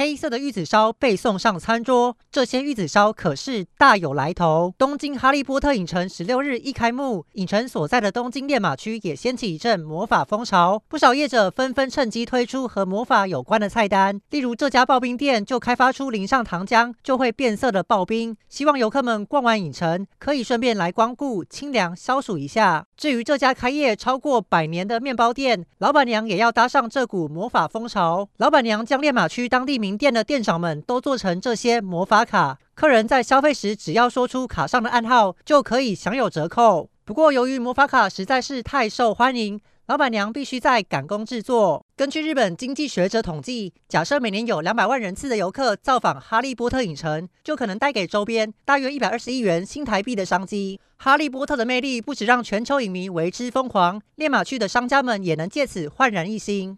[0.00, 4.72] 黑色的玉子烧被送上餐桌，这些玉子烧可是大有来头。
[4.78, 14.18] 东京哈利波特影城十六日一开幕，影城所在的东京练马区也掀起一阵魔法风潮，不少业者纷纷趁机推出和魔法有关的菜单。
[14.30, 22.86] 例如这家刨冰店就开发出淋上糖浆就会变色的刨冰，希望游客们逛完影城可以顺便来光顾，清凉消暑一下。
[22.96, 36.88] 至于这家开业超过百年的面包店，老板娘也要搭上这股魔法风潮，老板娘将练马区当地名店的店长们都做成这些魔法卡，客人在消费时只要说出卡上的暗号，就可以享有折扣。
[37.04, 41.84] 不过，由于魔法卡实在是太受欢迎，老板娘必须再赶工制作。
[41.96, 50.80] 根据日本经济学者统计，假设每年有两百万人次的游客造访哈利波特影城，就可能带给周边大约一百二十亿元新台币的商机。
[51.02, 56.68] 哈利波特的魅力不止让全球影迷为之疯狂，练马区的商家们也能借此焕然一新。